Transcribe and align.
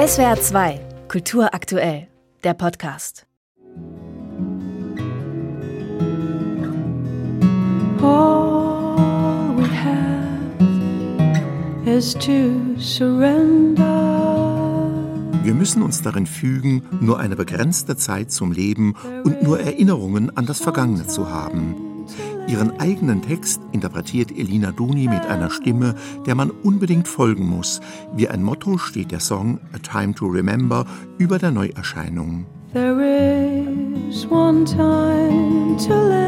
SWR 0.00 0.40
2, 0.40 0.80
Kultur 1.08 1.52
aktuell, 1.52 2.08
der 2.42 2.54
Podcast. 2.54 3.26
All 8.00 9.54
we 9.58 9.68
have 9.68 10.56
is 11.84 12.14
to 12.14 12.78
surrender. 12.78 13.84
Wir 15.42 15.52
müssen 15.52 15.82
uns 15.82 16.00
darin 16.00 16.24
fügen, 16.26 16.82
nur 17.02 17.18
eine 17.18 17.36
begrenzte 17.36 17.94
Zeit 17.98 18.32
zum 18.32 18.52
Leben 18.52 18.94
und 19.24 19.42
nur 19.42 19.60
Erinnerungen 19.60 20.34
an 20.34 20.46
das 20.46 20.60
Vergangene 20.60 21.08
zu 21.08 21.28
haben. 21.28 21.89
Ihren 22.46 22.78
eigenen 22.80 23.22
Text 23.22 23.60
interpretiert 23.72 24.30
Elina 24.30 24.72
Duni 24.72 25.08
mit 25.08 25.24
einer 25.26 25.50
Stimme, 25.50 25.94
der 26.26 26.34
man 26.34 26.50
unbedingt 26.50 27.06
folgen 27.06 27.46
muss. 27.48 27.80
Wie 28.14 28.28
ein 28.28 28.42
Motto 28.42 28.78
steht 28.78 29.12
der 29.12 29.20
Song 29.20 29.60
A 29.72 29.78
Time 29.78 30.14
to 30.14 30.26
Remember 30.26 30.84
über 31.18 31.38
der 31.38 31.50
Neuerscheinung. 31.52 32.46
There 32.72 33.00
is 34.08 34.26
one 34.26 34.64
time 34.64 35.76
to 35.86 35.94
live. 35.94 36.19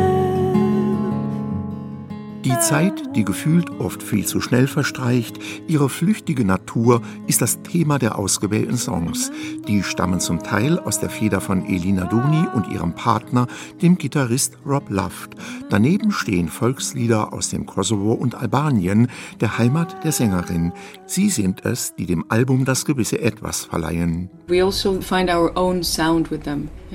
Die 2.45 2.59
Zeit, 2.59 3.15
die 3.15 3.25
gefühlt 3.25 3.71
oft 3.79 4.03
viel 4.03 4.27
zu 4.27 4.41
schnell 4.41 4.67
verstreicht, 4.67 5.39
ihre 5.69 5.89
flüchtige 5.89 6.45
Natur 6.45 7.01
ist 7.29 7.41
das 7.41 7.63
Thema 7.63 8.01
der 8.01 8.19
ausgewählten 8.19 8.77
Songs. 8.77 9.31
Die 9.69 9.85
stammen 9.85 10.19
zum 10.19 10.43
Teil 10.43 10.81
aus 10.81 10.99
der 10.99 11.09
Feder 11.09 11.41
von 11.41 11.65
Elina 11.65 12.07
Duni 12.07 12.45
und 12.53 12.67
ihrem 12.67 12.97
Partner, 12.97 13.47
dem 13.81 13.97
Gitarrist 13.97 14.59
Rob 14.67 14.91
Luft. 14.91 15.37
Daneben 15.71 16.11
stehen 16.11 16.49
Volkslieder 16.49 17.33
aus 17.33 17.51
dem 17.51 17.65
Kosovo 17.65 18.13
und 18.13 18.35
Albanien, 18.35 19.07
der 19.41 19.59
Heimat 19.59 20.03
der 20.03 20.11
Sängerin. 20.11 20.73
Sie 21.07 21.31
sind 21.31 21.65
es, 21.65 21.95
die 21.95 22.07
dem 22.07 22.25
Album 22.29 22.65
das 22.65 22.85
gewisse 22.85 23.21
Etwas 23.21 23.67
verleihen. 23.67 24.31
Also 24.49 25.03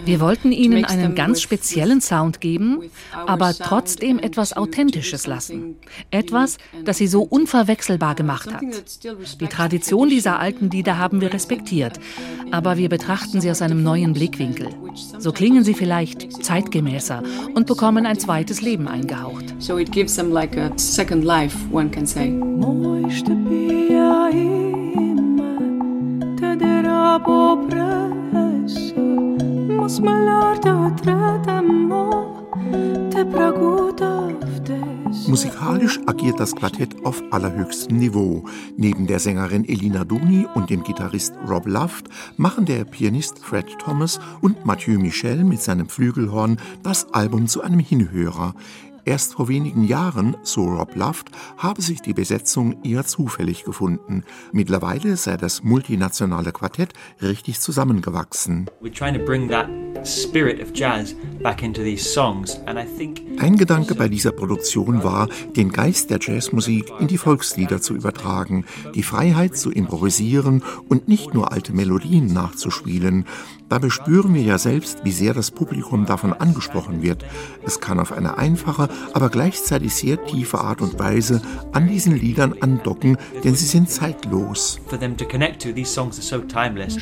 Wir 0.06 0.20
wollten 0.20 0.52
ihnen 0.52 0.86
einen 0.86 1.16
ganz 1.16 1.42
speziellen 1.42 2.02
Sound 2.02 2.42
geben, 2.42 2.84
aber 3.26 3.54
trotzdem 3.54 4.20
etwas 4.20 4.56
Authentisches 4.56 5.26
lassen 5.26 5.38
lassen. 5.38 5.76
Etwas, 6.12 6.58
das 6.84 6.98
sie 6.98 7.08
so 7.08 7.22
unverwechselbar 7.22 8.16
gemacht 8.16 8.52
hat. 8.54 8.62
Die 9.40 9.48
Tradition 9.48 10.10
dieser 10.10 10.40
alten 10.40 10.70
Lieder 10.70 10.98
haben 10.98 11.22
wir 11.22 11.34
respektiert, 11.34 12.00
aber 12.52 12.78
wir 12.78 12.90
betrachten 12.90 13.42
sie 13.42 13.52
aus 13.52 13.62
einem 13.62 13.84
neuen 13.84 14.14
Blickwinkel. 14.14 14.70
So 15.20 15.32
klingen 15.32 15.64
sie 15.64 15.74
vielleicht 15.74 16.44
zeitgemäßer 16.44 17.24
und 17.54 17.68
bekommen 17.68 18.06
ein 18.06 18.20
zweites 18.20 18.62
Leben 18.62 18.88
eingehaucht. 18.88 19.46
So 19.60 19.78
it 19.78 19.92
gives 19.92 20.16
them 20.16 20.32
like 20.32 20.58
a 20.58 20.72
second 20.78 21.24
life, 21.24 21.56
one 21.72 21.90
can 21.90 22.06
say. 22.06 22.32
Musikalisch 35.28 36.00
agiert 36.06 36.40
das 36.40 36.56
Quartett 36.56 37.04
auf 37.04 37.24
allerhöchstem 37.32 37.98
Niveau. 37.98 38.46
Neben 38.76 39.08
der 39.08 39.20
Sängerin 39.20 39.68
Elina 39.68 40.04
Duni 40.04 40.46
und 40.54 40.70
dem 40.70 40.84
Gitarrist 40.84 41.34
Rob 41.48 41.66
Luft 41.66 42.08
machen 42.38 42.66
der 42.66 42.86
Pianist 42.86 43.40
Fred 43.40 43.66
Thomas 43.80 44.20
und 44.42 44.66
Mathieu 44.66 45.00
Michel 45.00 45.44
mit 45.44 45.62
seinem 45.62 45.90
Flügelhorn 45.90 46.58
das 46.84 47.14
Album 47.14 47.48
zu 47.48 47.62
einem 47.62 47.80
Hinhörer. 47.80 48.54
Erst 49.08 49.36
vor 49.36 49.48
wenigen 49.48 49.86
Jahren, 49.86 50.36
so 50.44 50.66
Rob 50.66 50.94
Luft, 50.96 51.32
habe 51.58 51.82
sich 51.82 52.02
die 52.02 52.14
Besetzung 52.14 52.84
eher 52.84 53.06
zufällig 53.06 53.64
gefunden. 53.64 54.24
Mittlerweile 54.52 55.16
sei 55.16 55.38
das 55.38 55.64
multinationale 55.64 56.52
Quartett 56.52 56.94
richtig 57.22 57.62
zusammengewachsen. 57.62 58.70
Ein 63.40 63.58
Gedanke 63.58 63.96
bei 63.96 64.08
dieser 64.08 64.32
Produktion 64.32 65.04
war, 65.04 65.30
den 65.56 65.72
Geist 65.72 66.10
der 66.10 66.20
Jazzmusik 66.22 66.92
in 67.00 67.08
die 67.08 67.18
Volkslieder 67.18 67.82
zu 67.82 67.94
übertragen, 67.94 68.66
die 68.96 69.04
Freiheit 69.04 69.58
zu 69.58 69.72
improvisieren 69.72 70.64
und 70.90 71.08
nicht 71.08 71.34
nur 71.34 71.52
alte 71.52 71.74
Melodien 71.74 72.34
nachzuspielen. 72.34 73.26
Dabei 73.70 73.90
spüren 73.90 74.34
wir 74.34 74.42
ja 74.42 74.58
selbst, 74.58 75.04
wie 75.04 75.12
sehr 75.12 75.34
das 75.34 75.52
Publikum 75.52 76.06
davon 76.06 76.34
angesprochen 76.34 77.02
wird. 77.02 77.26
Es 77.66 77.80
kann 77.82 78.00
auf 78.00 78.14
eine 78.14 78.38
einfache, 78.38 78.88
aber 79.14 79.30
gleichzeitig 79.30 79.94
sehr 79.94 80.24
tiefe 80.26 80.60
Art 80.60 80.82
und 80.82 81.00
Weise 81.00 81.42
an 81.74 81.88
diesen 81.88 82.16
Liedern 82.16 82.56
andocken, 82.62 83.18
denn 83.44 83.56
sie 83.56 83.66
sind 83.66 83.90
zeitlos. 83.90 84.80
For 84.88 85.00
them 85.00 85.18
to 85.18 85.26
connect 85.26 85.62
to, 85.64 85.72
these 85.72 85.92
songs 85.92 86.18
are 86.18 86.24
so 86.24 86.40
timeless. 86.48 86.98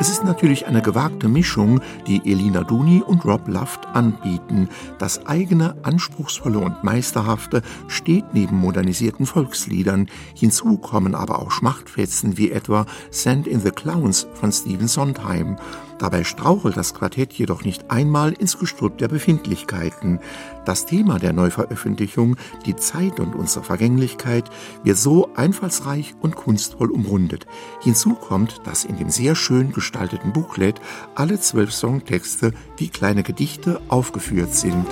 Es 0.00 0.10
ist 0.10 0.24
natürlich 0.24 0.66
eine 0.66 0.82
gewagte 0.82 1.28
Mischung, 1.28 1.80
die 2.06 2.18
Elina 2.30 2.64
Duni 2.64 3.02
und 3.06 3.24
Rob 3.24 3.46
Luft 3.46 3.86
anbieten. 3.92 4.68
Das 4.98 5.26
eigene, 5.26 5.76
anspruchsvolle 5.82 6.58
und 6.58 6.82
meisterhafte 6.82 7.62
steht 7.86 8.34
neben 8.34 8.56
modernisierten 8.56 9.26
Volksliedern. 9.26 10.08
Hinzu 10.34 10.78
kommen 10.78 11.14
aber 11.14 11.38
auch 11.38 11.50
Schmachtfetzen 11.52 12.36
wie 12.36 12.50
etwa 12.50 12.86
Send 13.10 13.46
in 13.46 13.60
the 13.60 13.70
Clowns 13.70 14.26
von 14.34 14.50
Stephen 14.50 14.88
Sondheim. 14.88 15.56
Dabei 16.02 16.24
strauchelt 16.24 16.76
das 16.76 16.94
Quartett 16.94 17.32
jedoch 17.32 17.62
nicht 17.62 17.92
einmal 17.92 18.32
ins 18.32 18.58
Gestrüpp 18.58 18.98
der 18.98 19.06
Befindlichkeiten. 19.06 20.18
Das 20.64 20.84
Thema 20.84 21.20
der 21.20 21.32
Neuveröffentlichung, 21.32 22.34
die 22.66 22.74
Zeit 22.74 23.20
und 23.20 23.36
unsere 23.36 23.64
Vergänglichkeit, 23.64 24.50
wird 24.82 24.98
so 24.98 25.32
einfallsreich 25.36 26.16
und 26.20 26.34
kunstvoll 26.34 26.90
umrundet. 26.90 27.46
Hinzu 27.82 28.14
kommt, 28.14 28.62
dass 28.64 28.84
in 28.84 28.96
dem 28.96 29.10
sehr 29.10 29.36
schön 29.36 29.70
gestalteten 29.70 30.32
Booklet 30.32 30.80
alle 31.14 31.38
zwölf 31.38 31.72
Songtexte 31.72 32.52
wie 32.78 32.88
kleine 32.88 33.22
Gedichte 33.22 33.80
aufgeführt 33.86 34.56
sind. 34.56 34.86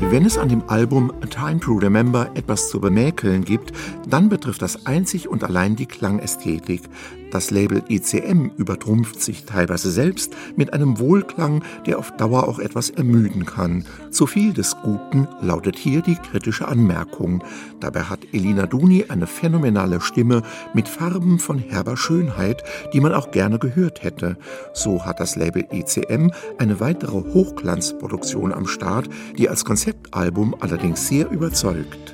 Wenn 0.00 0.24
es 0.24 0.38
an 0.38 0.48
dem 0.48 0.62
Album 0.68 1.12
A 1.22 1.26
Time 1.26 1.60
to 1.60 1.72
Remember 1.72 2.30
etwas 2.34 2.70
zu 2.70 2.80
bemäkeln 2.80 3.44
gibt, 3.44 3.72
dann 4.08 4.28
betrifft 4.28 4.62
das 4.62 4.86
einzig 4.86 5.28
und 5.28 5.44
allein 5.44 5.76
die 5.76 5.86
Klangästhetik. 5.86 6.82
Das 7.34 7.50
Label 7.50 7.82
ECM 7.88 8.52
übertrumpft 8.56 9.20
sich 9.20 9.44
teilweise 9.44 9.90
selbst 9.90 10.36
mit 10.54 10.72
einem 10.72 11.00
Wohlklang, 11.00 11.64
der 11.84 11.98
auf 11.98 12.12
Dauer 12.12 12.46
auch 12.46 12.60
etwas 12.60 12.90
ermüden 12.90 13.44
kann. 13.44 13.84
Zu 14.12 14.28
viel 14.28 14.52
des 14.52 14.76
Guten 14.84 15.26
lautet 15.40 15.76
hier 15.76 16.00
die 16.00 16.14
kritische 16.14 16.68
Anmerkung. 16.68 17.42
Dabei 17.80 18.02
hat 18.02 18.20
Elina 18.30 18.66
Duni 18.66 19.06
eine 19.08 19.26
phänomenale 19.26 20.00
Stimme 20.00 20.42
mit 20.74 20.86
Farben 20.86 21.40
von 21.40 21.58
herber 21.58 21.96
Schönheit, 21.96 22.62
die 22.92 23.00
man 23.00 23.12
auch 23.12 23.32
gerne 23.32 23.58
gehört 23.58 24.04
hätte. 24.04 24.36
So 24.72 25.04
hat 25.04 25.18
das 25.18 25.34
Label 25.34 25.66
ECM 25.72 26.30
eine 26.58 26.78
weitere 26.78 27.16
Hochglanzproduktion 27.16 28.52
am 28.52 28.68
Start, 28.68 29.08
die 29.36 29.48
als 29.48 29.64
Konzeptalbum 29.64 30.54
allerdings 30.60 31.08
sehr 31.08 31.28
überzeugt. 31.32 32.13